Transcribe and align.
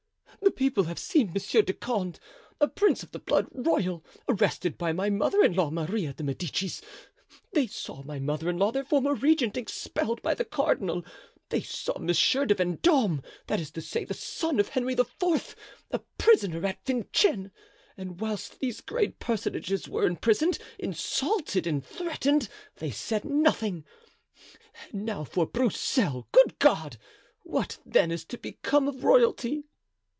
the 0.43 0.49
people 0.67 0.85
have 0.85 0.99
seen 0.99 1.31
Monsieur 1.33 1.61
de 1.61 1.71
Condé, 1.71 2.17
a 2.59 2.67
prince 2.67 3.03
of 3.03 3.11
the 3.11 3.19
blood 3.19 3.47
royal, 3.51 4.03
arrested 4.27 4.77
by 4.77 4.91
my 4.91 5.07
mother 5.09 5.43
in 5.43 5.53
law, 5.53 5.69
Maria 5.69 6.13
de 6.13 6.23
Medicis; 6.23 6.81
they 7.53 7.67
saw 7.67 8.01
my 8.03 8.17
mother 8.19 8.49
in 8.49 8.57
law, 8.57 8.71
their 8.71 8.83
former 8.83 9.13
regent, 9.13 9.55
expelled 9.55 10.21
by 10.23 10.33
the 10.33 10.43
cardinal; 10.43 11.05
they 11.49 11.61
saw 11.61 11.97
Monsieur 11.99 12.45
de 12.45 12.55
Vendome, 12.55 13.21
that 13.47 13.59
is 13.61 13.69
to 13.71 13.81
say, 13.81 14.03
the 14.03 14.15
son 14.15 14.59
of 14.59 14.69
Henry 14.69 14.93
IV., 14.93 15.55
a 15.91 15.99
prisoner 16.17 16.65
at 16.65 16.83
Vincennes; 16.85 17.51
and 17.95 18.19
whilst 18.19 18.59
these 18.59 18.81
great 18.81 19.19
personages 19.19 19.87
were 19.87 20.07
imprisoned, 20.07 20.57
insulted 20.79 21.67
and 21.67 21.85
threatened, 21.85 22.49
they 22.77 22.91
said 22.91 23.23
nothing; 23.23 23.85
and 24.91 25.05
now 25.05 25.23
for 25.23 25.43
a 25.43 25.47
Broussel—good 25.47 26.57
God! 26.57 26.97
what, 27.43 27.77
then, 27.85 28.09
is 28.11 28.25
to 28.25 28.39
become 28.39 28.87
of 28.87 29.03
royalty?" 29.03 29.65